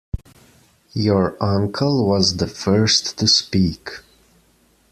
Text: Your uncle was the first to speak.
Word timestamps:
Your 0.95 1.37
uncle 1.39 2.07
was 2.07 2.37
the 2.37 2.47
first 2.47 3.19
to 3.19 3.27
speak. 3.27 3.87